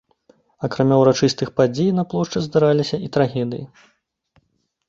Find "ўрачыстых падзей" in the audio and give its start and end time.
1.01-1.91